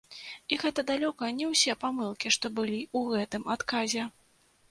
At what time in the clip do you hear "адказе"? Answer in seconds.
3.57-4.09